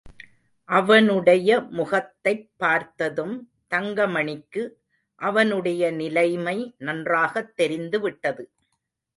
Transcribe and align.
அவனுடைய 0.69 1.59
முகத்தைப் 1.59 2.49
பார்த்ததும் 2.57 3.51
தங்கமணிக்கு 3.75 4.71
அவனுடைய 5.15 5.91
நிலைமை 5.91 6.75
நன்றாகத் 6.77 7.55
தெரிந்துவிட்டது. 7.55 8.51